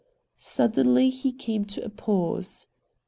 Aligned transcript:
Suddenly 0.39 1.11
he 1.11 1.31
came 1.31 1.63
to 1.65 1.85
a 1.85 1.89
pause. 1.89 2.65